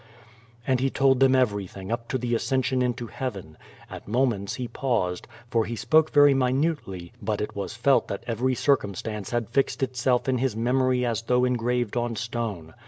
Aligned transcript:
And 0.65 0.79
he 0.79 0.89
told 0.89 1.19
them 1.19 1.35
everything 1.35 1.91
up 1.91 2.07
to 2.07 2.17
the 2.17 2.33
Ascension 2.33 2.81
into 2.81 3.05
heaven. 3.05 3.55
At 3.87 4.07
moments 4.07 4.55
he 4.55 4.67
juuiscd, 4.67 5.25
for 5.51 5.65
he 5.65 5.75
spoke 5.75 6.09
very 6.09 6.33
minutely, 6.33 7.13
but 7.21 7.39
it 7.39 7.55
was 7.55 7.75
felt 7.75 8.07
that 8.07 8.23
every 8.25 8.55
circumstance 8.55 9.29
had 9.29 9.51
fixed 9.51 9.83
itself 9.83 10.27
in 10.27 10.37
lus 10.37 10.55
memory 10.55 11.05
as 11.05 11.21
though 11.21 11.45
engraved 11.45 11.95
on 11.95 12.15
stone. 12.15 12.73